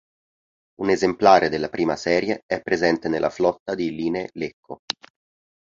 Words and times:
Un 0.81 0.89
esemplare 0.89 1.47
della 1.47 1.69
prima 1.69 1.95
serie 1.95 2.41
è 2.47 2.59
presente 2.59 3.07
nella 3.07 3.29
flotta 3.29 3.75
di 3.75 3.91
Linee 3.93 4.31
Lecco. 4.33 4.79